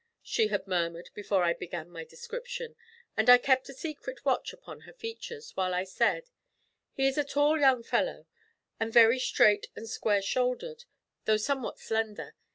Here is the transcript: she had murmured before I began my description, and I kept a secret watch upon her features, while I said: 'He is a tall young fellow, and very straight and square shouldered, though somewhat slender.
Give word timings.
she 0.23 0.47
had 0.47 0.65
murmured 0.65 1.11
before 1.13 1.43
I 1.43 1.53
began 1.53 1.87
my 1.91 2.03
description, 2.03 2.75
and 3.15 3.29
I 3.29 3.37
kept 3.37 3.69
a 3.69 3.73
secret 3.75 4.25
watch 4.25 4.51
upon 4.51 4.81
her 4.81 4.93
features, 4.93 5.51
while 5.55 5.75
I 5.75 5.83
said: 5.83 6.31
'He 6.93 7.07
is 7.07 7.19
a 7.19 7.23
tall 7.23 7.59
young 7.59 7.83
fellow, 7.83 8.25
and 8.79 8.91
very 8.91 9.19
straight 9.19 9.67
and 9.75 9.87
square 9.87 10.23
shouldered, 10.23 10.85
though 11.25 11.37
somewhat 11.37 11.77
slender. 11.77 12.33